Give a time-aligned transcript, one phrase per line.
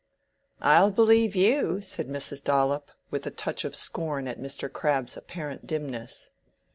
[0.63, 2.43] "I'll believe you!" said Mrs.
[2.43, 4.67] Dollop, with a touch of scorn at Mr.
[4.67, 6.31] Crabbe's apparent dimness.